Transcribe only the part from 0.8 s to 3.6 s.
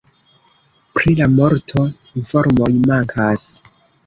Pri la morto informoj mankas.